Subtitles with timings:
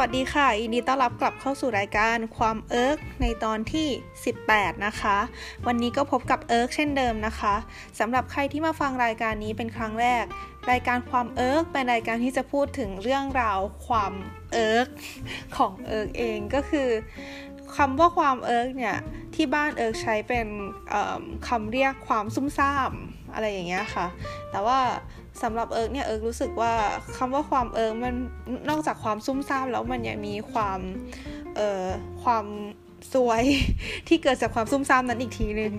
[0.00, 3.88] สวัสดีค่ะยินดีต้อนรับกลับเข้าสู่รายการความเอิร์กในตอนที่
[4.36, 5.18] 18 นะคะ
[5.66, 7.54] วันนี้ก็พบกับเอิร์กเช่นเดิมนะคะ
[7.98, 10.24] สำหรับใครที่มาฟังรายการนี้เป็นครั้งแรก
[10.70, 14.12] รายการความเอิร์กเป็นรายการที่จะพูดถึงเรื่องราวความ
[14.52, 14.88] เอิร์ก
[15.56, 16.88] ของเอิร์กเองก็คือ
[17.76, 18.96] คำว่าความเอิร์กเนี่ย
[19.34, 20.46] ที่บ้านเอิร์กใช้เป็น
[21.48, 22.92] คำเรียกความซุ่มซ่าม
[23.34, 24.06] อะไรอย่างเงี้ยค่ะ
[24.50, 24.78] แต่ว่า
[25.42, 26.72] สำหรับเอิร์กเนี่ยเอิร์กรู้สึกว่า
[27.16, 28.14] คำว่าความเอิร์กมัน
[28.68, 30.80] นอกจากความซุ่มซ่ามแล้วมันยังมีความ
[31.56, 31.86] เอ่อ
[32.22, 32.44] ความ
[33.14, 33.42] ซวย
[34.08, 35.72] ที่เกิดจากความซุ่มซ่ามนั้นอีกทีหนึ่ง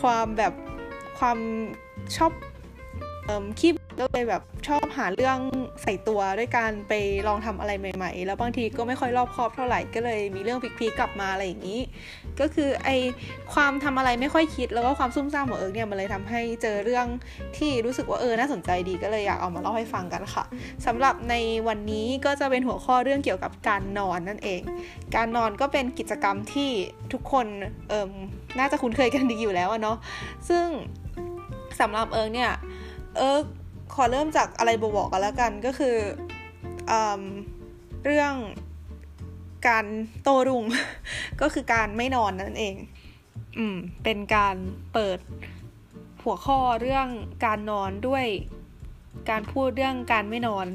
[0.00, 0.52] ความแบบ
[1.18, 1.38] ความ
[2.16, 2.32] ชอบ
[3.24, 5.38] เอ่อคีบก็เลยแบบชอบ หาเรื่อง
[5.82, 6.92] ใส่ตัวด้วยการไป
[7.28, 11.80] ลองทำอะไรใหม่ ๆ แล้วบางทีก็ไม่ค่อยรอบคอบเท่าไหร่ก็เลยมีเรื่อง peak ๆกลับมาอะไรอย่างนี้
[12.40, 12.88] ก็คือไอ
[13.54, 17.06] ความทำอะไรไม่ค่อยคิดแล้วก็ความซุ่มซ่ามของเอิร์กเนี่ยมันเลยทำให้เจอเรื่อง
[17.58, 20.44] ที่รู้สึกว่าเออน่าสนใจดีก็เลยอยากเอามาเล่าให้ฟังกันค่ะ
[20.86, 21.34] สำหรับใน
[21.68, 24.60] วันนี้ก็จะเป็นหัวข้อเรื่องเกี่ยวกับการนอนนั่นเอง
[25.16, 26.70] การนอนก็เป็นกิจกรรมที่
[27.12, 27.46] ทุกคน
[27.88, 28.10] เอิม
[28.58, 29.96] น่าจะคุ้นเคยกันดีอยู่แล้วเนาะ
[30.48, 30.66] ซึ่ง
[31.80, 32.52] สำหรับเอิร์กเนี่ย
[33.16, 33.44] เอิร์ก
[33.94, 35.96] ขอเริ่มจากอะไรบอกกันแล้วกันก็คือ
[36.90, 36.92] อ
[38.04, 38.34] เรื่อง
[39.68, 39.86] การ
[40.22, 40.64] โต้รุ่ง
[41.40, 42.76] ก็คือการไม่นอนนั่นเอง
[43.58, 44.56] อืม เป็นการ
[44.92, 45.18] เปิด
[46.22, 47.08] หัวข้อเรื่อง
[47.44, 48.24] การนอนด้วย
[49.30, 50.66] การพูดเรื่องการไม่นอน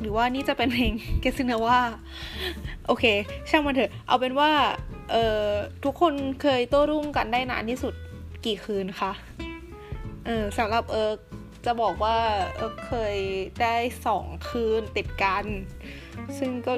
[0.00, 1.80] หรือว่านี่จะเป็นเพลงเกซินาว่า
[2.86, 3.04] โอเค
[3.50, 4.50] ช่างมันเถอะ เอาเป็นว่า
[5.10, 5.46] เอ่อ
[5.84, 7.94] ทุกคนเคยโต้รุ่งกันได้นานที่สุด
[8.44, 9.12] กี่คืนคะ
[10.26, 11.18] เออสำหรับเอิร์ก
[11.68, 12.16] จะบอกว่า
[12.56, 13.16] เออเคย
[13.62, 13.74] ได้
[14.06, 15.44] สองคืนติดกัน
[16.38, 16.72] ซึ่งก็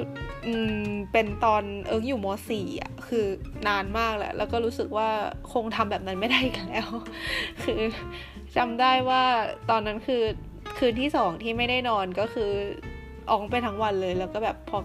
[1.11, 3.25] เป็นตอนเอิร์กอยู่ม .4 อะคือ
[3.67, 5.09] นานมากแหละแล้วก็รู้สึกว่า
[5.53, 6.89] คงทำแบบนั้นไม่ได้กันแล้ว
[7.63, 7.81] คือ
[8.57, 9.23] จำได้ว่า
[9.69, 10.23] ตอนนั้นคือ
[10.77, 12.51] คืนที่สองที่ไม่ได้นอนก็คือ
[13.29, 14.77] ออกไปทั้งวันเลย แล้วก็แบบพอ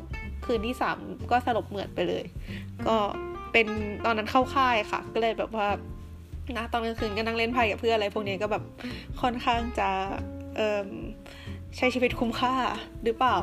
[0.44, 0.98] คืนที่สาม
[1.30, 2.24] ก็สลบเหมือดไปเลย
[2.86, 2.96] ก็
[3.52, 3.66] เป็น
[4.04, 5.68] ตอนนั้นเข้าค่ายค่ะ ก็เลยแบบว่า
[6.54, 8.62] นะตอนกลางคืนก็นั่งเล่นไพ่กับเพื่อนอะไรพวกนี้ก็แบบ
[9.20, 9.88] ค่อนข้างจะ
[11.76, 12.54] ใช้ชีวิตคุ้มค่า
[13.04, 13.36] หรือเปล่า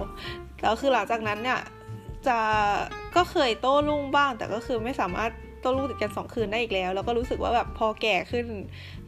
[0.62, 1.60] แล้วคือหลังจากนั้นเนี่ย
[2.28, 2.40] จะ
[3.16, 5.32] ก็เคยโต้รุ่งบ้าง แต่ก็คือไม่สามารถ
[5.62, 8.46] โต้รุ่งติดกันสองคืนได้อีกแล้ว แล้วก็รู้สึกว่าแบบพอแก่ขึ้น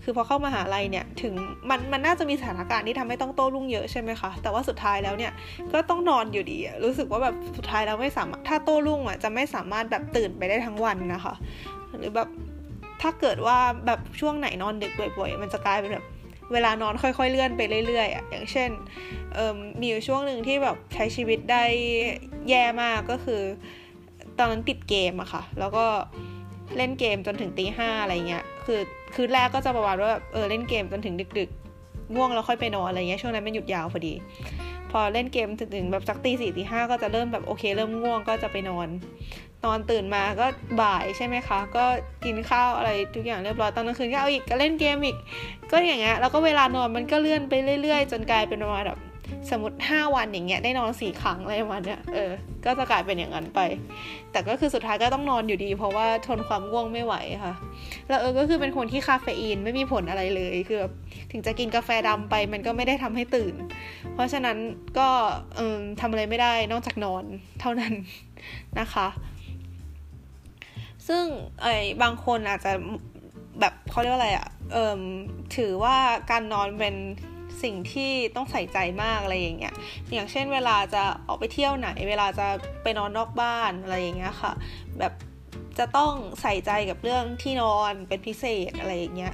[0.04, 1.34] คือพอเข้ามาหาลัยเนี่ยถึง
[1.70, 5.32] มันมันน่าจะมีสถานการณ์ที่ทำให้ต้องโต้รุ่งเยอะใช่ไหมคะแต่ว่าสุดท้ายแล้วเนี่ย
[5.74, 11.34] ก็ต้องนอนอยู่ดีรู้สึกว่าแบบสุดท้ายแล้วไม่สามารถถ้าโต้รุ่งอะจะไม่สามารถแบบตื่นไปได้ทั้งวันนะคะ
[12.00, 12.30] หรือแบบ
[13.06, 16.06] ถ้าเกิดว่าแบบช่วงไหนนอนดึกบ่อยๆ มันจะกลายเป็นแบบ
[16.54, 18.70] เวลานอนค่อยๆ เลื่อนไปเรื่อยๆอะอย่างเช่น
[19.80, 21.64] มีอยู่ช่วงหนึ่งที่แบบใช้ชีวิตได้
[22.50, 23.42] แย่มากก็คือ
[24.38, 25.86] ตอนนั้นติดเกมอะค่ะ แล้วก็
[26.78, 28.80] เล่นเกมจนถึงตีห้าอะไรเงี้ย คือ
[29.16, 34.14] คืนแรกก็จะประมาณว่าแบบเออเล่นเกมจนถึงดึกๆง่วงแล้วค่อยไปนอนอะไรเงี้ยช่วงนั้นมันหยุดยาวพอดี
[34.92, 38.88] พอเล่นเกมถึงแบบสักตีสี่ตีห้าก็จะเริ่มแบบโอเค เริ่มง่วงก็จะไปนอน
[39.66, 40.46] นอนตื่นมาก็
[40.82, 41.86] บ่ายใช่ไหมคะ ก็
[42.26, 45.18] กินข้าวอะไรทุกอย่างเรียบร้อยตอนกลางคืนก็เอาอีกก็เล่นเกมอีก
[45.72, 49.00] ก็อย่างเงี้ยแล้วก็เวลานอนมันก็เลื่อนไปเรื่อย ๆ จนกลายเป็นประมาณแบบ
[49.52, 52.32] สมมติ 5 วันอย่างเงี้ยได้นอนสี่ครั้งอะไรประมาณเนี้ยเออ
[52.66, 53.60] ก็จะกลายเป็นอย่างนั้นไป
[54.32, 57.54] แต่ก็คือสุดท้ายก็ต้องนอนอยู่ดี เพราะว่าทนความง่วงไม่ไหวค่ะ
[58.08, 60.94] แล้วเออก็คือเป็นคนที่คาเฟอีนไม่มีผลอะไรเลยคือแบบ
[61.32, 63.54] ถึงจะกินกาแฟดำไปมันก็ไม่ได้ทำให้ตื่น
[64.14, 64.58] เพราะฉะนั้น
[64.98, 65.10] ก็
[65.56, 67.24] เออทำอะไรไม่ได้นอกจากนอน
[67.62, 67.94] เท่านั้น
[68.80, 69.08] นะคะ
[71.08, 71.24] ซึ่ง
[71.62, 72.72] ไอ้บางคนอาจจะ
[73.60, 75.02] แบบเขาเรียกว่าอะไรอะ่ะเอิม
[75.58, 75.98] ถือว่า
[76.32, 76.96] การนอนเป็น
[77.64, 79.74] สิ่งที่ต้องใส่ใจมากอะไรอย่างเงี้ย
[80.14, 82.48] อย่างเช่นเวลาจะออกไปเที่ยวไหน เวลาจะ
[82.84, 84.52] ไปนอนนอกบ้านอะไรอย่างเงี้ยค่ะ
[85.00, 85.14] แบบ
[85.78, 89.34] จะต้องใส่ใจกับเรื่องที่นอนเป็นพิเศษอะไรอย่างเงี้ย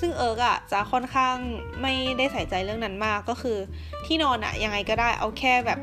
[0.00, 1.36] ซึ่งเอิร์กอะจะค่อนข้าง
[1.82, 3.58] ไม่ได้ใส่ใจเรื่องนั้นมากก็คือ
[4.06, 5.78] ที่นอนอะยังไงก็ได้เอาแค่แบบ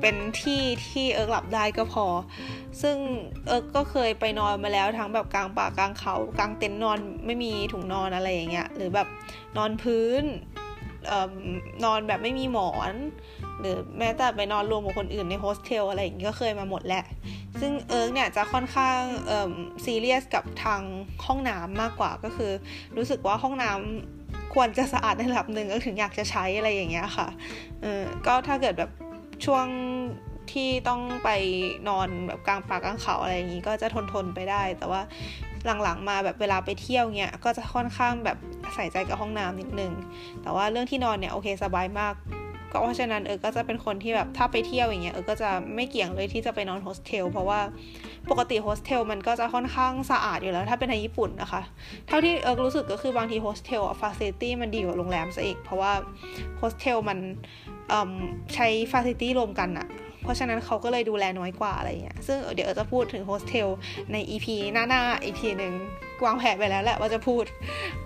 [0.00, 2.06] เป็นที่ที่เอิร์กหลับได้ก็พอ
[2.82, 2.96] ซึ่ง
[3.46, 9.08] เอิร์กก็เคยไปนอนมาแล้วทั้งแบบกลางป่ากลางเขากลางเต็นท์นอนไม่มีถุงนอนอะไรอย่างเงี้ยหรือแบบ
[9.56, 10.24] นอนพื้น
[11.84, 12.94] นอนแบบไม่มีหมอน
[13.60, 17.04] หรือแม้แต่ไปนอนรวมกับคนอื่นในโฮสเทลอะไรอย่างเงี้ยก็เคยมาหมดแหละ
[17.60, 19.00] ซึ่งเอิร์กเนี่ยจะค่อนข้าง
[19.84, 20.80] ซีเรียสกับทาง
[21.26, 22.52] ห้องน้ำมากกว่าก็คือ
[22.96, 27.28] รู้สึกว่าห้องน้ำควรจะสะอาดในระดับหนึ่งก็ถึงอยากจะใช้อะไรอย่างเงี้ยค่ะ
[27.82, 28.90] เออก็ถ้าเกิดแบบ
[29.44, 29.66] ช่วง
[30.52, 31.30] ที่ต้องไป
[31.88, 35.02] นอนแบบกลางป่ากลางเขาอะไรอย่างนี้ก็จะทนทนไปได้ แต่ว่า
[35.82, 38.38] หลังๆมาแบบเวลาไปเที่ยวเนี้ยก็จะค่อนข้างแบบ
[38.74, 39.92] ใส่ใจกับห้องน้ำนิดนึง
[40.42, 42.14] แต่ว่าเรื่องที่นอนเนี่ยโอเคสบายมาก
[42.74, 47.60] ก็เพราะฉะนั้นเออก็จะเป็นคนที่แบบถ้าไปเที่ยวอย่างเงี้ยเออก็จะไม่เกี่ยงเลยที่จะไปนอนโฮสเทลเพราะว่า
[48.30, 51.62] ปกติโฮสเทลมันก็จะค่อนข้างสะอาดอยู่แล้ว ถ้าเป็นในญี่ปุ่นนะคะ
[52.06, 55.92] เท่าที่เอิร์กรู้สึกก็คือบางทีโฮสเทลอะ facility มันดีกว่าโรงแรมซะอีก เพราะว่า
[56.58, 57.18] โฮสเทลมัน
[58.54, 59.88] ใช้ facility รวมกันอะ
[60.22, 63.68] เพราะฉะนั้นเขาก็เลยดูแลน้อยกว่าอะไรเงี้ย ซึ่งเดี๋ยวจะพูดถึงโฮสเทล
[64.12, 65.72] ใน EP หน้าๆอีกทีหนึ่ง
[66.24, 67.44] วางแผนไปแล้วแหละว่าจะพูด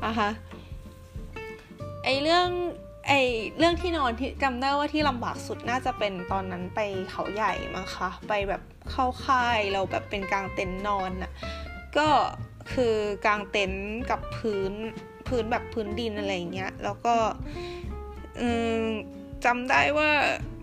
[0.05, 0.29] นะคะ
[2.05, 2.49] ไอเรื่อง
[3.09, 3.13] ไอ
[3.59, 6.81] เรื่องที่นอนที่จำได้ว่าที่ลำบากสุดน่าจะเป็นตอนนั้นไป
[7.11, 11.33] เขาใหญ่มั้งคะไปแบบเข้าค่ายเราแบบเป็นกลางเต็นท์นอนอะ
[11.97, 12.09] ก็
[12.73, 12.95] คือ
[13.27, 14.73] กลางเต็นท์กับพื้น
[15.27, 17.15] พื้นแบบพื้นดินอะไรเงี้ยแล้วก็
[19.45, 20.11] จำได้ว่า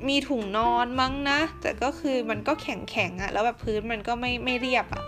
[0.10, 5.04] มีถุงนอนมั้งนะ แต่ก็คือมันก็แข็งแข็งอะแล้วแบบพื้นมันก็ไม่ไม่เรียบอะ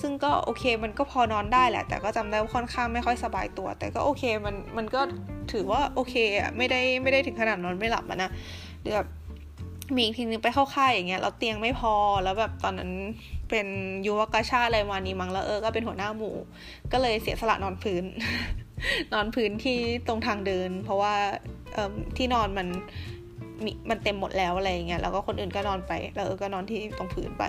[0.00, 5.00] ซึ่งก็โอเคมันก็พอนอนได้แหละ แต่ก็จำได้ว่าค่อนข้างไม่ค่อยสบายตัว แต่ก็โอเคมันมันก็
[5.52, 8.30] ถือว่าโอเคอะไม่ได้ไม่ได้ถึงขนาดนอนไม่หลับอะนะ
[8.80, 9.08] หรือแบบ
[9.96, 12.90] มีทีนึงไปเข้าค่ายอย่างเงี้ยแล้วเตียงไม่พอแล้วแบบตอนนั้น
[13.50, 13.66] เป็น
[14.06, 16.36] ยุวกชาอะไรมานี้มั้งแล้วเออก็เป็นหัวหน้าหมู่
[16.92, 18.04] ก็เลยเสียสละนอนพื้น
[19.12, 21.14] นอนพื้นที่ตรงทางเดิน เพราะว่า
[22.16, 22.68] ที่นอนมัน
[23.64, 27.44] ม,มันเต็มหมดแล้วอะไรเงี้ยแล้วก็คนอื่นก็นอนไป แล้วเออก็นอนที่ตรงพื้นไป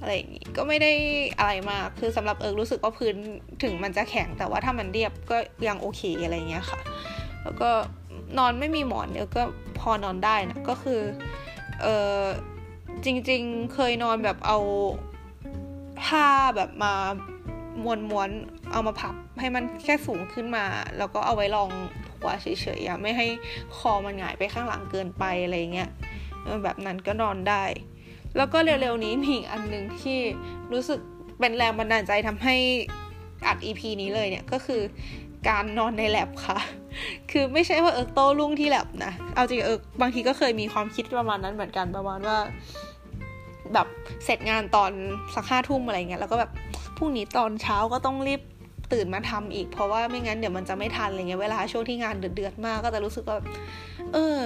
[0.00, 0.92] อะไรอย่างงี้ก็ไม่ได้
[1.38, 3.14] อะไรมากคือสำหรับเอิร์กรู้สึกว่าพื้น
[3.62, 5.36] ถึงมันจะแข็งแต่ว่าถ้ามันเรียบก็
[5.68, 6.80] ยังโอเคอะไรเงี้ยค่ะ
[7.42, 7.70] แล้วก็
[8.38, 9.44] นอนไม่มีหมอนเอิร์กก็
[9.78, 11.00] พอนอนได้นะก็คือ
[11.82, 11.86] เอ
[12.18, 12.20] อ
[13.04, 14.58] จริงๆเคยนอนแบบเอา
[16.04, 16.94] ผ้าแบบมา
[17.84, 20.64] ม้วนๆเอามาพับให้มันแค่สูงขึ้นมา
[20.98, 21.68] แล้วก็เอาไว้รอง
[22.16, 22.46] หัวเฉ
[22.78, 23.26] ยๆไม่ให้
[23.76, 25.90] คอมันหงายไปข้างหลังเกินไปอะไรเงี้ย
[26.64, 27.64] แบบนั้นก็นอนได้
[28.36, 30.18] แล้วก็เร็วๆนี้มีอีกอันหนึ่งที่
[30.72, 31.00] รู้สึก
[31.38, 32.56] เป็นแรงบันดาลใจทำให้
[33.46, 34.80] อัด EP นี้เลยเนี่ยก็คือ
[35.48, 36.58] การนอนในแล็บค่ะ
[37.30, 42.38] คือไม่ใช่ว่าเอิร์กโต้รุ่งที่แล็บนะ เอาจริงเอิร์กบางทีก็เคยมีความคิดประมาณนั้นเหมือนกันประมาณว่า
[43.74, 43.86] แบบ
[44.24, 44.92] เสร็จงานตอน
[45.34, 46.50] สักห้าทุ่มอะไรเงี้ยแล้วก็แบบ
[47.00, 48.40] พรุ่งนี้ตอนเช้าก็ต้องรีบ
[48.92, 53.38] ตื่นมาทำอีก เพราะว่าไม่งั้นเดี๋ยวมันจะไม่ทันอะไรเงี้ยเวลาช่วงที่งานเดือดๆมากก็จะรู้สึกว่า
[54.12, 54.40] เออ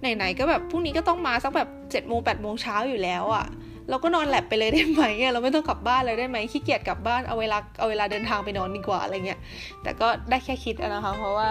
[0.00, 3.46] ไหนๆก็แบบพรุ่งนี้ก็ต้องมาสักแบบเจ็ดโมงแปดโมงเช้าอยู่แล้วอะ่ะ
[3.90, 5.02] เราก็นอนแลบไปเลยได้ไหม
[5.32, 9.40] เราไม่ต้องกลับบ้านเลยได้ไหมขี้เกียจกลับบ้านเอาเวลาเอาเวลาเดินทางไปนอนดีกว่าอะไรเงี้ย
[9.82, 11.48] แต่ก็ได้แค่คิดนะคะ เพราะว่า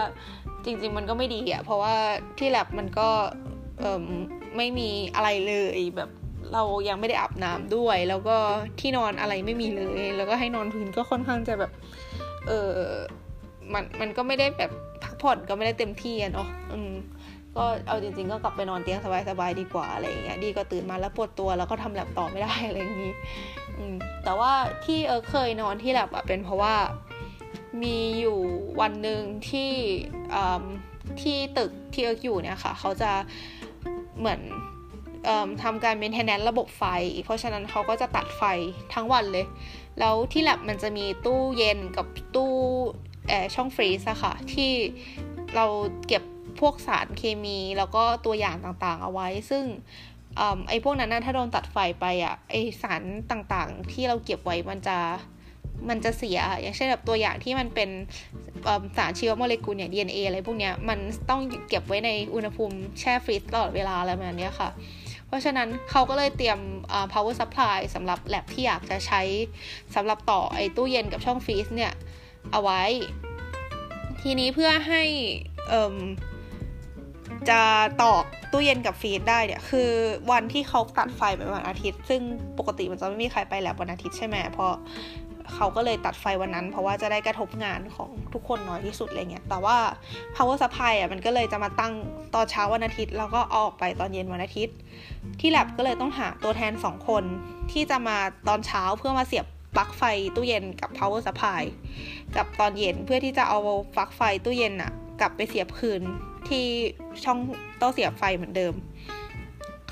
[0.64, 1.94] จริง ๆ มันก็ไม่ดีอะ่ะเพราะว่า
[2.38, 3.08] ที่แลบมันก็
[3.78, 4.04] เออ
[4.56, 6.10] ไม่มีอะไรเลยแบบ
[6.52, 8.36] เรายังไม่ได้อาบน้ำด้วย แล้วก็
[8.80, 11.72] ที่นอนอะไรไม่มีเลย แล้วก็ให้นอนพื้นก็ค่อนข้างจะแบบ
[12.48, 12.70] เออ
[13.72, 14.72] มันมันก็ไม่ได้แบบ
[15.02, 16.92] พักผ่อนก็ไม่ได้เต็มที่อะเนาะอืม
[17.56, 23.14] ก็เอาจริงๆก็กลับไปนอนเตียงสบายๆดีกว่าอะไรอย่างเงี้ยดีกว่าตื่นมาแล้วปวดตัวแล้วก็ทำแล็บต่อไม่ได้อะไรอย่างงี้
[23.78, 23.94] อืม
[24.24, 24.52] แต่ว่า
[24.84, 26.74] ที่เอิร์กเคยนอนที่แล็บอะเป็นเพราะว่า
[27.82, 28.38] มีอยู่
[28.80, 29.70] วันหนึ่งที่
[31.22, 33.10] ที่ตึกที่เอิร์กอยู่เนี่ยค่ะ เขาจะ
[34.18, 34.40] เหมือน
[35.62, 36.84] ทำการ maintenance ระบบไฟ
[37.24, 38.42] เพราะฉะนั้นเขาก็จะตัดไฟ
[38.94, 39.46] ทั้งวันเลย
[40.00, 42.52] แล้วที่แล็บมันจะมีตู้เย็นกับตู้
[43.28, 44.72] แอร์ช่องฟรีซอะค่ะ ที่
[45.56, 45.66] เรา
[46.06, 46.22] เก็บ
[46.60, 49.64] พวกสารเคมีแล้วก็ตัวอย่างต่างๆ เอาไว้ ซึ่ง
[50.68, 54.98] ไอ้พวกนั้นนะถ้าโดนตัดไฟไปอะไอสารต่างๆ ที่เราเก็บไว้มันจะ
[55.88, 57.90] มันจะเสีย อย่างเช่นแบบตัวอย่างที่มันเป็น
[58.96, 60.98] สารชีวโมเลกุลอย่าง DNA อะไรพวกเนี้ย มัน
[61.30, 64.70] ต้องเก็บไว้ในอุณหภูมิแช่ฟรีซตลอดเวลาอะไรแบบนี้ค่ะ
[65.28, 66.58] เพราะฉะนั้นเขาก็เลยเตรียม
[67.12, 69.20] power supply สำหรับแลบที่อยากจะใช้
[69.94, 71.92] สำหรับต่อไอ้ตู้เย็นกับช่องฟรีซเนี่ย
[72.52, 72.82] เอาไว้
[74.22, 75.02] ทีนี้เพื่อให้
[77.50, 77.60] จะ
[78.02, 78.14] ต่อ
[78.52, 79.90] ตู้เย็นกับฟีดได้เนี่ยคือ
[80.30, 82.20] วันที่เขาตัดไฟเป็นวันอาทิตย์ ซึ่ง
[82.58, 84.72] ปกติมันจะไม่มีใครไปแลบวันอาทิตย์ใช่ไหมเพราะ
[85.60, 89.76] เขาก็เลยตัดไฟวันนั้น เพราะว่าจะได้กระทบงานของทุกคนน้อยที่สุดอะไรเงี้ยแต่ว่า
[90.34, 91.92] power supply อะมันก็เลยจะมาตั้ง
[92.34, 94.76] ตอนเช้าวันอาทิตย์ แล้วก็ออกไปตอนเย็นวันอาทิตย์
[95.40, 97.24] ที่แลบก็เลยต้องหาตัวแทน 2 คน
[97.72, 99.46] ที่จะมาตอนเช้าเพื่อมาเสียบ
[99.76, 100.02] ปลั๊กไฟ
[100.36, 101.62] ตู้เย็นกับ power supply
[102.36, 103.58] กับตอนเย็นเพื่อที่จะเอา
[103.94, 106.02] ปลั๊กไฟตู้เย็นอะกลับไปเสียบคืน
[106.48, 106.64] ที่
[107.24, 107.38] ช่อง
[107.78, 108.74] โต้เสียบไฟเหมือนเดิม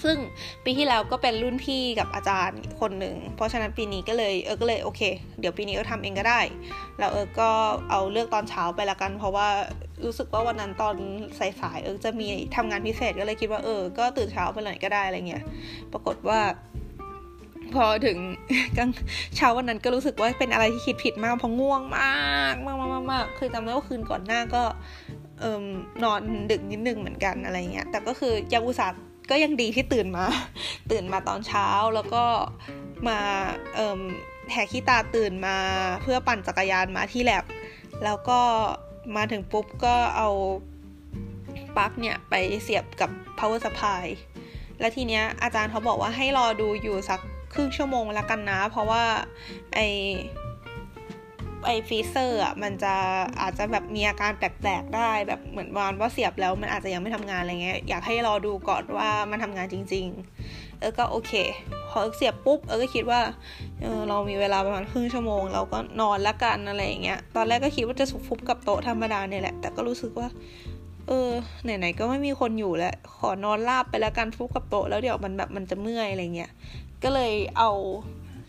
[0.07, 0.19] ซึ่ง
[0.65, 5.01] ปีที่แล้วก็เป็นรุ่นพี่กับอาจารย์คนหนึ่ง เพราะฉะนั้นปีนี้ก็เลยเออก็เลยโอเค
[5.41, 6.41] เดี๋ยวปีนี้ก็ทำเองก็ได้
[6.99, 7.51] แล้วเออก็
[7.91, 9.49] เอาเลือกตอนเช้าไปละกัน เพราะว่า
[10.05, 10.95] รู้สึกว่าวันนั้นตอน
[11.61, 15.45] สายๆเออจะมีทำงานพิเศษก็เลยคิดว่าเออ ก็ตื่นเช้าไปเลยก็ได้อะไรเงี้ย
[15.93, 16.41] ปรากฏว่า
[17.75, 18.19] พอถึง
[18.77, 18.91] กลาง
[19.37, 24.63] เช้าวันนั้นก็รู้สึกว่าเป็นอะไรที่คิดผิดมากเพราะง่วงมากมากมากมากคือจำได้ว่าคืนก่อนหน้าก็
[25.41, 25.65] เอิม
[26.05, 26.21] นอน
[26.51, 30.27] ดึกนิดนึงเหมือนกันอะไรเงี้ยแต่ก็คือยังอุตส่าห์ ก็ยังดีที่ตื่นมา
[30.91, 32.25] ตื่นมาตอนเช้าแล้วก็
[33.09, 33.19] มา
[33.75, 34.01] เอิม
[34.53, 35.57] แหกขี้ตาตื่นมา
[36.03, 37.45] เพื่อปั่นจักรยานมาที่แลบ
[38.05, 38.41] แล้วก็
[39.17, 40.29] มาถึงปุ๊บก็เอา
[41.77, 44.05] ปลั๊กเนี่ย ไปเสียบกับ power supply
[44.81, 47.21] และทีเนี้ยอาจารย์เขาบอกว่าให้รอดูอยู่สัก
[47.55, 49.05] ครึ่งชั่วโมงแล้วกันนะ เพราะว่า
[49.75, 49.79] ไอ
[51.65, 52.95] ไอ freezer อะมันจะ
[53.41, 60.07] อาจจะแบบมีอาการแปลกๆได้ แบบเหมือนประมาณว่าเสียบแล้วมันอาจจะยังไม่ทำงานอะไรเงี้ยอยากให้รอดูก่อนว่ามันทำงานจริง
[60.45, 61.33] ๆ เออก็โอเค
[61.91, 63.21] พอเสียบปุ๊บเอิร์กก็คิดว่า
[63.81, 70.29] เออเรามีเวลาประมาณครึ่งชั่วโมง เราก็นอนละกันอะไรอย่างเงี้ยตอนแรกก็คิดว่าจะสุกฟุบกับโต๊ะธรรมดาเนี่ยแหละ แต่ก็รู้สึกว่า
[71.09, 71.31] เออ
[71.65, 76.51] ไหนๆก็ไม่มีคนอยู่แล้วขอนอนราบไปแล้วกันฟุบกับโต๊ะแล้วเดี๋ยวมันแบบมันจะเมื่อยอะไรเงี้ย
[77.03, 77.71] ก็เลยเอา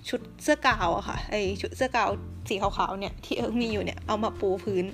[0.10, 2.10] ชุดเสื้อกาวอะค่ะไอชุดเสื้อกาว
[2.50, 4.86] สีขาวๆเนี่ยที่เอิร์กมีอยู่เนี่ยเอามาปูพื้น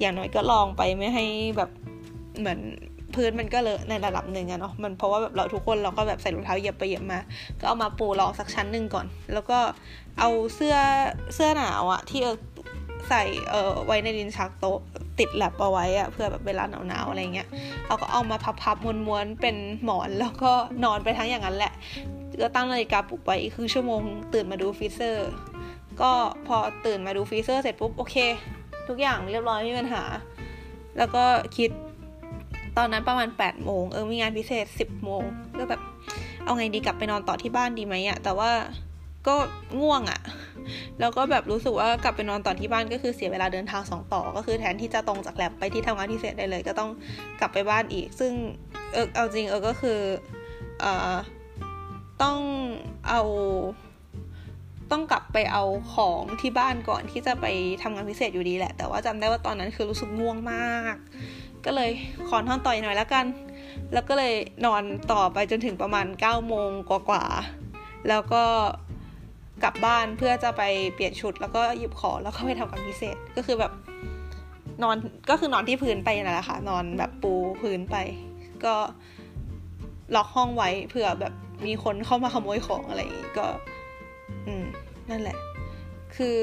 [0.00, 1.24] อย่างน้อยก็ลองไปไม่ให้
[1.56, 1.70] แบบ
[2.40, 2.60] เหมือน
[3.14, 7.20] พื้นมันก็เลอะในระดับหนึ่งอะเนาะมันเพราะว่าแบบเราทุกคนเราก็แบบใส่รองเท้าเหยียบไปเหยียบมา
[7.60, 9.58] ก็เอามาปูรองสักชั้นหนึ่งก่อน แล้วก็
[10.20, 10.76] เอาเสื้อ
[11.34, 12.40] เสื้อหนาวอะที่เอิร์ก
[13.08, 14.78] ใส่เอ่อไว้ในลิ้นชักโต๊ะ
[15.18, 17.48] ที่แล็บเอาไว้อะเพื่อแบบเวลาหนาวๆอะไรเงี้ย
[17.86, 20.52] เราก็เอามาพับๆม้วนๆเป็นหมอนแล้วก็
[20.84, 21.72] นอนไปทั้งอย่างนั้นแหละ
[22.42, 24.00] ก็ตั้งนาฬิกาปลุกไปอีกครึ่งชั่วโมง
[24.32, 25.30] ตื่นมาดู freezer
[26.02, 26.12] ก็
[26.46, 28.16] พอตื่นมาดู freezer เสร็จปุ๊บโอเค
[28.88, 30.02] ทุกอย่างเรียบร้อยไม่มีปัญหา
[30.98, 31.24] แล้วก็
[31.56, 31.70] คิด
[32.76, 35.22] ตอนนั้นประมาณ8ปดโมงเออมีงานพิเศษ 10บโมง
[35.58, 35.80] ก็แบบ
[36.44, 38.50] เอาไงดีกลับไปนอนต่อที่บ้านดีไหมอะแต่ว่า
[39.26, 39.34] ก็
[39.80, 40.20] ง่วงอะ
[41.00, 46.90] แล้วก็แบบรู้สึกว่ากลับไปนอนต่อที่บ้านก็คือเสียเวลาเดินทางสองต่อ ก็คือแทนที่จะตรงจากแลบไปที่ทำงานพิเศษได้เลย ก็ต้อง
[47.40, 48.32] กลับไปบ้านอีก ซึ่ง
[48.92, 49.98] เออเอาจริงเออก็คือ
[50.80, 51.14] เอ่อ
[52.22, 52.38] ต้อง
[53.08, 53.22] เอา
[54.90, 55.64] ต้องกลับไปเอา
[55.94, 57.46] ของที่บ้านก่อนที่จะไป
[57.82, 60.94] ทำงานพิเศษอยู่ดีแหละ แต่ว่าจำได้ว่าตอนนั้นคือรู้สึกง่วงมาก
[61.64, 61.90] ก็เลย
[62.28, 63.26] ขอนอนต่อยหน่อยแล้วกัน
[63.92, 64.34] แล้วก็เลย
[64.66, 68.44] นอนต่อไปจนถึงประมาณ9ก้าโมงกว่าๆแล้วก็
[69.64, 70.62] กลับบ้านเพื่อจะไป
[70.94, 73.72] เปลี่ยนชุด แล้วก็หยิบของแล้วก็ไปทำงานพิเศษก็คือแบบ
[74.82, 74.96] นอน
[75.30, 77.96] ก็คือนอนที่พื้นไปนั่นแหละค่ะนอนแบบปูพื้นไป
[78.64, 78.74] ก็
[80.14, 81.32] ล็อกห้องไว้เผื่อแบบ
[81.66, 83.46] มีคนเข้ามาขโมยของอะไรอย่างงี้ก็
[84.46, 84.64] อืม
[85.10, 85.36] นั่นแหละ
[86.16, 86.38] คือ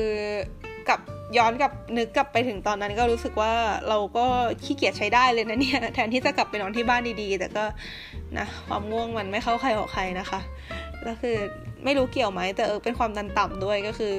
[0.90, 1.00] กับ
[1.38, 3.54] ย้อนกับนึกกลับไปถึงตอนนั้นก็รู้สึกว่า
[3.90, 4.26] เราก็
[4.64, 7.64] ขี้เกียจใช้ได้เลยนะเนี่ย แทนที่จะกลับไปนอนที่บ้านดีๆ แต่ก็
[8.38, 10.40] นะความง่วงมันไม่เข้าใครออกใครนะคะ
[11.04, 11.38] แล้วคือ
[11.84, 14.14] ไม่รู้เกี่ยวไหมแต่เอิกเป็นความดันต่ำด้วยก็คือ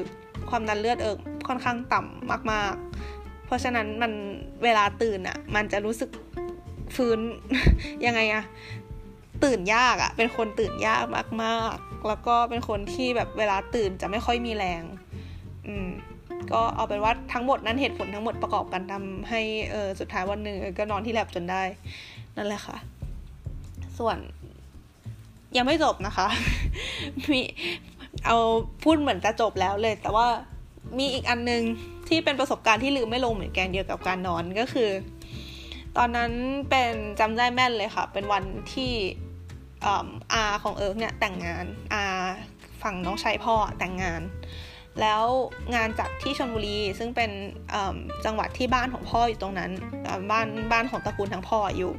[0.51, 1.19] ความดันเลือดเอิก
[1.49, 2.75] ค่อนข้างต่ำมาก
[3.11, 4.13] ๆ เพราะฉะนั้นมัน
[4.65, 6.11] เวลาตื่นอะ่ะ มันจะรู้สึก
[6.97, 7.19] ฟื้น
[8.07, 8.45] ยังไงอะ
[9.45, 11.05] ตื่นยากอะเป็นคนตื่นยาก
[11.43, 14.83] มาก ๆ แล้วก็เป็นคนที่แบบเวลาตื่นจะไม่ค่อยมีแรง
[15.67, 15.89] อืม
[16.53, 21.63] ก็เอาเป็นว่าทั้งหมดนั้นเหตุผลทั้งหมดประกอบกันทำให้เออสุดท้ายวันหนึ่งก็นอนที่แลบจนได้
[22.37, 22.77] นั่นแหละค่ะ
[23.99, 24.19] ส่วน
[25.57, 26.27] ยังไม่จบนะคะ
[27.33, 27.41] มี
[28.27, 28.37] เอา
[28.85, 30.27] พูดเหมือนจะจบแล้วเลย แต่ว่า
[30.99, 31.63] มีอีกอันนึง
[32.09, 34.91] ที่เป็นประสบการณ์ที่ลืมไม่ลงเหมือนกันเดียวกับการนอนก็คือ
[35.97, 36.31] ตอนนั้น
[36.71, 38.45] เป็นจำได้แม่นเลยค่ะ เป็นวัน
[38.75, 38.93] ที่
[40.33, 42.03] อาของเอิร์กเนี่ยแต่งงานอา
[42.83, 44.23] ฝั่งน้องชายพ่อแต่งงาน
[45.01, 45.25] แล้ว
[45.75, 47.31] งานจัดที่ชลบุรีซึ่งเป็น
[48.25, 49.71] จังหวัดที่บ้านของพ่ออยู่ตรงนั้น
[50.31, 51.93] บ้านบ้านของตระกูลทั้งพ่ออยู่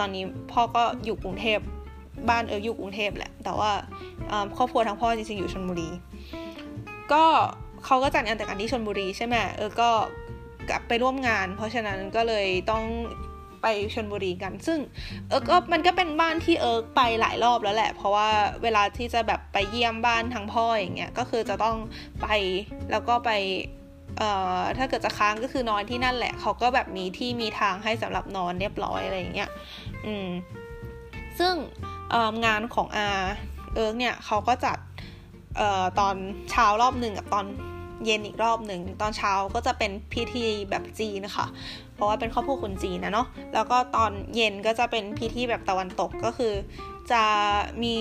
[0.00, 1.58] ตอนนี้พ่อก็อยู่กรุงเทพ
[2.28, 3.70] บ้านเอออยู่กรุงเทพแหละแต่ว่า
[4.56, 5.88] ครอบครัวทั้งพ่อจริงๆอยู่ชลบุรี
[7.12, 7.24] ก็
[7.84, 9.90] เขาก็จัดงานแต่งงานที่ชลบุรีใช่ไหมเออก็
[10.70, 12.84] กลับไปร่วมงาน เพราะฉะนั้นก็เลยต้อง
[13.62, 14.78] ไปชลบุรีกัน ซึ่ง
[15.28, 18.28] เออก็มันก็เป็นบ้านที่เอิร์กไปหลายรอบแล้วแหละ เพราะว่า
[18.62, 21.76] เวลาที่จะแบบไปเยี่ยมบ้านทางพ่ออย่างเงี้ยก็คือจะต้อง
[22.22, 22.26] ไป
[22.90, 23.30] แล้วก็ไป
[24.18, 29.50] เอ่อถ้าเกิดจะค้างก็คือนอนที่นั่นแหละเขาก็แบบมีที่มีทางให้สำหรับนอนเรียบร้อยอะไรอย่างเงี้ย
[30.06, 30.28] อืม
[31.38, 31.54] ซึ่ง
[32.44, 33.08] งานของอา
[33.74, 34.78] เอิร์กเนี่ยเขาก็จัด
[35.60, 36.14] ออตอน
[36.50, 37.46] เช้ารอบหนึ่งกับตอน
[38.04, 41.46] เย็นอีกรอบหนึ่ง ตอนเช้าก็จะเป็นพิธีแบบจีนนะคะ
[41.94, 46.52] เพราะว่าเป็นครอบครัวคนจีนนะเนาะ แล้วก็ตอนเย็นก็จะเป็นพิธีแบบตะวันตกก็คือ
[47.12, 47.22] จะ
[47.82, 47.94] มี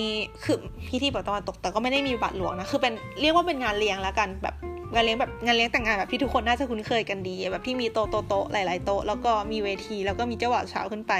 [0.43, 0.57] คือ
[0.89, 4.55] พิธีแบบตะวันตกแต่ก็ไม่ได้มีบาทหลวงนะ คือเป็นเรียกว่าเป็นงานเลี้ยงแล้วกันแบบ
[4.93, 11.13] งานเลี้ยงแบบงานเลี้ยงแต่งงานแบบที่ทุกคนน่าจะคุ้นเคยกันดี แบบที่มีโต๊ะโต๊ะหลายๆโต๊ะแล้วก็มีเวที แล้วก็มีเจ้าบ่าวเจ้าสาวขึ้นไป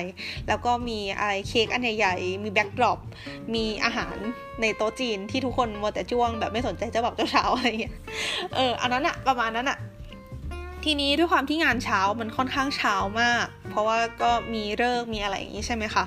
[0.48, 3.00] แล้วก็มีอะไรเค้กอันใหญ่ๆมี backdrop
[3.56, 4.16] มีอาหาร
[4.62, 7.96] ในโต๊ะจีนที่ทุกคนมัวแต่จ้วงแบบไม่สนใจเจ้าบ่าวเจ้าเช้าอะไรเงี้ย
[8.56, 9.78] เอออันนั้นอะประมาณนั้นอะ
[10.86, 16.06] ทีนี้ด้วยความที่งานเช้ามันค่อนข้างเช้ามาก เพราะว่าก็มีเลิกมีอะไรอย่างนี้ใช่ไหมคะ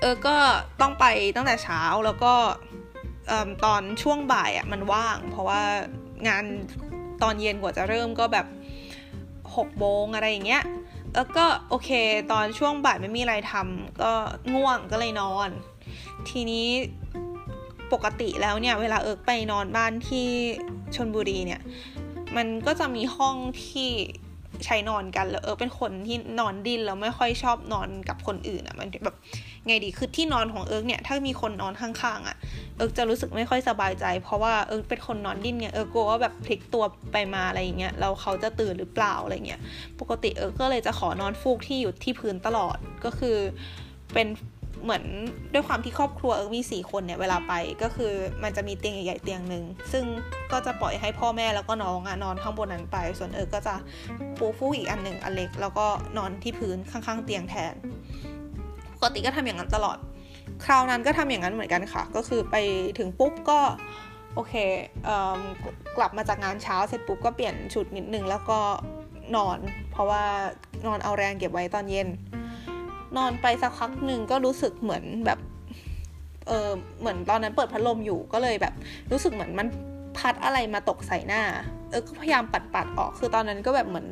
[0.00, 0.36] เออก็
[0.80, 1.04] ต้องไป
[1.36, 2.34] ตั้งแต่เช้าแล้วก็
[3.64, 5.62] ตอนช่วงบ่ายอะมันว่าง เพราะว่า
[6.28, 6.44] งาน
[7.22, 8.46] ตอนเย็นกว่าจะเริ่มก็แบบ
[9.56, 10.62] หกโมงอะไรอย่างเงี้ย
[11.14, 11.90] แล้วก็โอเค
[12.32, 14.12] ตอนช่วงบ่ายไม่มีอะไรทำก็
[14.54, 15.48] ง่วงก็เลยนอน
[16.28, 16.66] ทีนี้
[17.92, 20.28] ปกติแล้วเนี่ย เวลาเอิร์กไปนอนบ้านที่
[20.94, 21.60] ชลบุรีเนี่ย
[22.36, 23.90] มันก็จะมีห้องที่
[24.64, 29.16] ใช้นอนกันแล้วเอิร์กเป็นคนที่นอนดิ้นแล้วไม่ค่อยชอบนอนกับคนอื่นอะ่ะมันแบบ
[29.66, 32.36] ไงดีคือที่นอนของเอิร์กเนี่ยถ้ามีคนนอนข้างๆอะ่ะ
[32.76, 39.60] เอิร์กจะรู้สึกไม่ค่อยสบายใจ เพราะว่าเอิร์กเป็นคนนอนดิ้นเนี่ยเอิร์กกลัวว่าแบบพลิกตัวไปมาอะไรอย่างเงี้ยเราเขาจะตื่นหรือเปล่าอะไรเงี้ย
[40.00, 43.36] ปกติเอิร์กก็เลยจะขอนอนฟูกที่อยู่ที่พื้นตลอดก็คือ
[44.14, 44.26] เป็น
[44.84, 45.04] เหมือน
[45.52, 47.52] ด้วยความที่ครอบครัวเอิร์กมีสี่คนเนี่ยเวลาไป
[47.82, 50.04] ก็คือมันจะมีเตียงใหญ่ๆเตียงหนึ่งซึ่ง
[50.52, 53.74] ก็จะปล่อยให้พ่อแม่แล้วก็น้องอะนอนข้างบนนั้นไป ส่วนเอิร์กก็จะ
[54.38, 55.86] ปูฟูกอีกอันหนึ่งอันเล็ก แล้วก็
[56.18, 57.74] นอนที่พื้นข้างๆ เตียงแทน
[59.04, 59.98] ปกติก็ทำอย่างนั้นตลอด
[60.64, 62.56] คราวนั้นก็ทำอย่างนั้นเหมือนกันค่ะ ก็คือไป
[62.98, 63.60] ถึงปุ๊บก็
[64.34, 64.54] โอเค
[65.04, 68.58] เกลับมาจากงานเช้าเสร็จปุ๊บก็เปลี่ยนชุดนิดนึงแล้วก็
[69.36, 69.58] นอน
[69.90, 70.24] เพราะว่า
[70.86, 72.08] นอนเอาแรงเก็บไว้ตอนเย็น
[73.16, 75.38] นอนไปสักพักหนึ่งก็รู้สึกเหมือนแบบ
[76.48, 76.70] เออ
[77.00, 78.74] เหมือนตอนนั้นเปิดพัดลมอยู่ก็เลยแบบ
[79.12, 79.66] รู้สึกเหมือนมัน
[80.18, 81.42] พัดอะไรมาตกใส่หน้า
[81.90, 84.06] เออก็พยายามปัดปัดออกคือตอนนั้นก็แบบเหมือน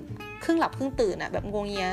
[0.44, 1.88] ครึ่งหลับครึ่งตื่นอะแบบงงเงีย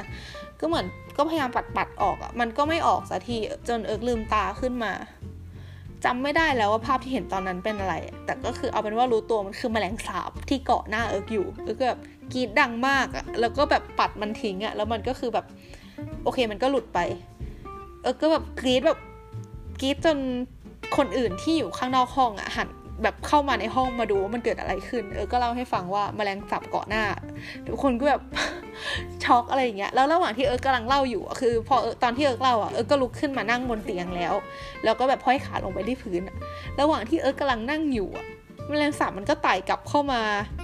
[0.59, 0.85] ก็เหมือน
[1.17, 3.37] ก็พยายามปัดปัดออกอะมันก็ไม่ออกสักที
[3.67, 4.91] จนเอิร์กลืมตาขึ้นมา
[6.05, 12.01] จำไม่ได้แล้วว่าภาพที่เห็นตอนนั้นเป็นอะไร แต่ก็คือเอาเป็นว่ารู้ตัวมันคือแมลงสาบที่เกาะหน้าเอิร์กอยู่เอิร์กแบบ
[12.33, 15.45] กรีดดังมากอะแล้วก็แบบปัดมันทิ้งอะแล้วมันก็คือแบบ
[16.23, 16.99] โอเคมันก็หลุดไป
[18.01, 18.99] เออก็แบบกรี๊ดแบบ
[19.81, 20.17] กรี๊ดจน
[20.97, 22.67] คนอื่นที่อยู่ข้างนอกห้องอะหัน
[23.03, 27.03] แบบเข้ามาในห้องมาดูว่ามันเกิดอะไรขึ้น เออก็เล่าให้ฟังว่าแมลงสาบเกาะหน้า
[27.67, 28.21] ทุกคนก็แบบ
[29.23, 34.33] ช็อกอะไรอย่างเงี้ยแล้วระหว่างที่เอิร์กกำลังเล่าอยู่คือ พอตอนที่เอิร์กเล่าอะเอิร์กก็ลุกขึ้นมานั่งบนเตียงแล้ว
[34.83, 36.21] แล้วก็แบบห้อยขาลงไปที่พื้น
[36.79, 38.27] ระหว่างที่เอิร์กกำลังนั่งอยู่อะ
[38.69, 40.21] แมลงสาบมันก็ไต่กลับเข้ามา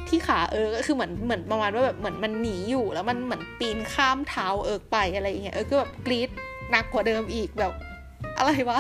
[0.10, 6.30] ที่ขาเอิร์กคือเหมือนเหมือนประมาณว่าแบบเหมือนมันหนีอยู่แล้วมันเหมือนปีนข้ามเท้าเอิร์กไปอะไรอย่างเงี้ยเอิร์กก็แบบกรี๊ด
[6.72, 7.74] หนักกว่าเดิมอีกแบบ
[8.38, 8.80] อะไรวะ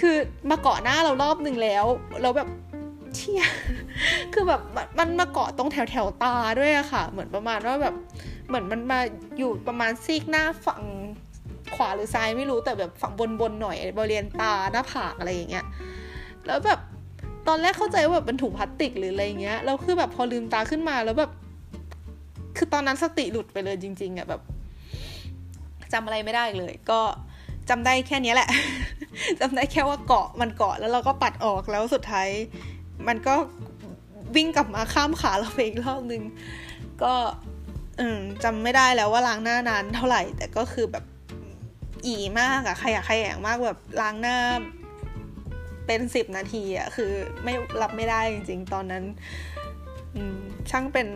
[0.00, 0.16] คือ
[0.50, 1.84] มาเกาะหน้าเรารอบหนึ่งแล้ว
[2.22, 2.48] เราแบบ
[3.14, 3.44] เชี่ย
[4.32, 4.60] คือแบบ
[4.98, 7.94] มันมาเกาะตรงแถวแถวตาด้วยอะค่ะ เหมือนประมาณว่าแบบ
[8.48, 9.00] เหมือนมันมา
[9.38, 10.82] อยู่ประมาณซีกหน้าฝั่ง
[11.74, 15.66] ขวาหรือซ้ายไม่รู้แต่แบบฝั่งบนบนหน่อยบริเวณตาหน้าผากอะไรอย่างเงี้ย
[16.46, 16.80] แล้วแบบ
[17.48, 21.30] ตอนแรกเข้าใจว่าแบบเป็นถุงพลาสติกหรืออะไรเงี้ยแล้วคือแบบพอลืมตาขึ้นมาแล้วแบบ
[22.56, 24.40] คือตอนนั้นสติหลุดไปเลยจริง ๆอะแบบ
[25.92, 27.00] จำอะไรไม่ได้เลย ก็
[27.70, 28.48] จำได้แค่นี้แหละ
[29.40, 32.28] จำได้แค่ว่าเกาะมันเกาะแล้วเราก็ปัดออกแล้วสุดท้าย
[33.08, 33.34] มันก็
[34.36, 36.22] วิ่งกลับมาข้ามขาเราไปอีกรอบนึง
[37.02, 37.14] ก็
[38.44, 41.04] จำไม่ได้แล้วว่าล้างหน้านานเท่าไหร่ แต่ก็คือแบบ
[42.06, 44.38] อีมากอะขยะขยงมากแบบล้างหน้า
[45.86, 47.10] เป็นสิบนาทีอะคือ
[47.44, 49.04] ไม่รับไม่ได้จริง ๆ ตอนนั้น
[50.70, 51.08] ช่างเป็น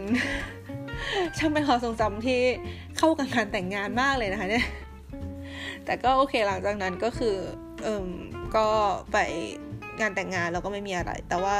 [1.38, 2.40] ช่างเป็นความทรงจำที่
[2.96, 4.66] เข้ากับงานแต่งงานมากเลยนะคะเนี่ย
[5.84, 7.36] แต่ก็โอเคหลังจากนั้นก็คือ
[7.82, 8.08] เอิม
[8.56, 8.68] ก็
[9.12, 9.16] ไป
[10.00, 11.56] งานแต่งงานแล้วก็ไม่มีอะไร แต่ว่า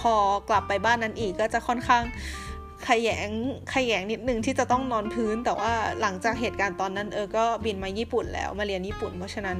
[0.00, 0.14] พอ
[0.48, 2.02] กลับไปบ้านนั้นอีกก็จะค่อนข้าง
[2.88, 3.30] ขยง
[3.74, 9.56] ขยงนิดนึงที่จะต้องนอนพื้น แต่ว่าหลังจากเหตุการณ์ตอนนั้นเออก็บินมาญี่ปุ่นแล้วมาเรียนญี่ปุ่น เพราะฉะนั้น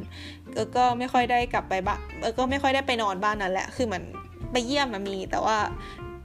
[0.54, 4.04] เออก็ไม่ค่อยได้กลับไปบ้านเออก็ไม่ค่อยได้ไปนอนบ้านนั้นแหละคือเหมือน
[4.52, 5.56] ไปเยี่ยมมามี แต่ว่า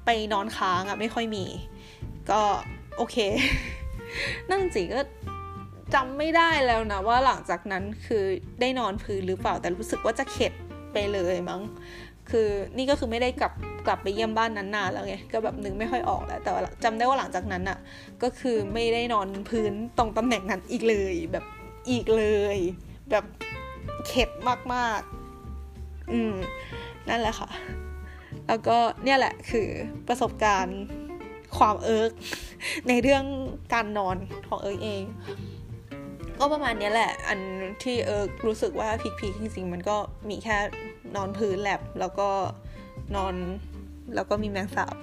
[0.06, 1.46] ไปนอนค้างอะไม่ค่อยมี
[2.32, 2.42] ก็
[2.98, 3.18] โอเค
[4.52, 5.00] นั่งจีก็
[5.94, 8.24] จำไม่ได้แล้วนะว่าหลังจากนั้นคือ
[8.62, 10.54] ได้นอนพื้นหรือเปล่าแต่รู้สึกว่าจะเข็ด
[10.94, 11.62] ไปเลยมั้ง
[12.30, 13.54] คือนี่ก็คือไม่ได้กลับ
[13.88, 17.78] กลับไปเยี่ยมบ้านนั้นนานแล้วไงก็แบบนึกไม่ค่อยออกแล้วแต่ว่าจำได้ว่าหลังจากนั้นอะ
[18.24, 21.46] ก็คือไม่ได้นอนพื้นตรงตำแหน่งนั้นอีกเลยแบบ
[21.90, 22.26] อีกเล
[22.56, 22.58] ย
[23.12, 23.26] แบบ
[24.08, 24.30] เข็ด
[24.74, 26.34] มากๆ อืม
[27.10, 27.50] นั่นแหละค่ะ
[28.48, 29.68] แล้วก็เนี่ยแหละคือ
[30.08, 30.80] ประสบการณ์
[31.58, 32.12] ความเอิร์ก
[32.88, 33.24] ในเรื่อง
[33.74, 35.04] การนอนของเอิร์กเอง
[36.40, 37.40] ก็ประมาณนี้แหละ อัน
[37.84, 39.98] ที่เออรู้สึกว่า peak ๆจริงๆมันก็
[40.30, 40.58] มีแค่
[41.16, 42.30] นอนพื้นแลบแล้วก็
[43.16, 43.34] นอน
[44.16, 44.96] แล้วก็มีแมลงสาบ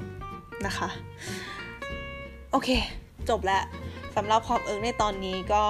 [0.67, 0.89] นะคะ
[2.51, 2.69] โอเค
[3.29, 3.63] จบแล้ว
[4.17, 5.65] สำหรับความเอิร์กในตอนนี้ก็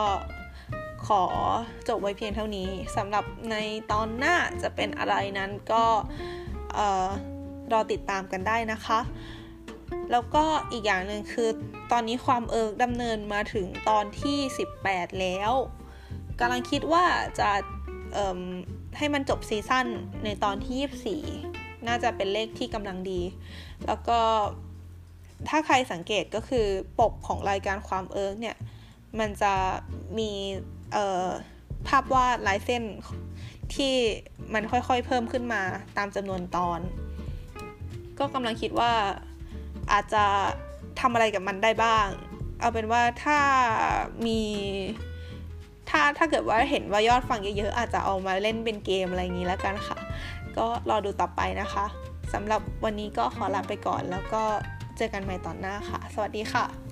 [1.06, 1.22] ขอ
[1.88, 3.56] จบไว้เพียงเท่านี้สำหรับใน
[3.92, 5.84] ตอนหน้าจะเป็นอะไรนั้นก็
[7.72, 9.00] รอติดตามกันได้นะคะ
[10.10, 11.48] แล้วก็อีกอย่างหนึ่งคือ
[11.92, 14.38] ตอนนี้ความเอิร์กดำเนินมาถึงตอนที่
[14.78, 15.52] 18 แล้ว
[16.40, 17.04] กำลังคิดว่า
[17.38, 17.50] จะ
[18.98, 19.86] ให้มันจบ season
[20.24, 21.20] ในตอนที่
[21.54, 23.20] 24 น่าจะเป็นเลขที่กำลังดี
[23.86, 24.20] แล้วก็
[25.48, 26.66] ถ้าใครสังเกตก็คือ
[27.00, 28.56] ปกของรายการความเอิร์กเนี่ย
[29.18, 29.54] มันจะ
[30.18, 30.30] มี
[31.88, 32.82] ภาพวาดลายเส้น
[33.74, 33.94] ที่
[34.54, 35.62] มันค่อยๆเพิ่มขึ้นมา
[35.96, 36.80] ตามจำนวนตอน
[38.18, 38.92] ก็กำลังคิดว่า
[39.92, 40.24] อาจจะ
[41.00, 42.06] ทำอะไรกับมันได้บ้าง
[42.60, 43.38] เอาเป็นว่าถ้า
[44.26, 44.40] มี
[45.88, 49.98] ถ้าถ้าเกิดว่าเห็นว่ายอดฟังเยอะๆ อาจจะเอามาเล่นเป็นเกมอะไรอย่างนี้แล้วกันค่ะ
[50.56, 51.86] ก็รอดูต่อไปนะคะ
[52.32, 54.42] สำหรับวันนี้ก็ขอลาไปก่อน แล้วก็
[54.96, 56.85] เจอกันใหม่ตอนหน้าค่ะ สวัสดีค่ะ